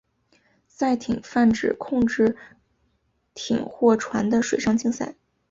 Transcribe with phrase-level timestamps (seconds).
[0.67, 2.35] 赛艇泛指控制
[3.35, 5.15] 艇或船的水上竞赛。